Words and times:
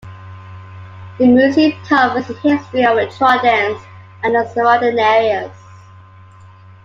The 1.19 1.27
museum 1.27 1.73
covers 1.85 2.25
the 2.25 2.33
history 2.33 2.81
of 2.83 2.97
Trondenes 3.13 3.79
and 4.23 4.33
the 4.33 4.49
surrounding 4.51 4.97
areas. 4.97 5.51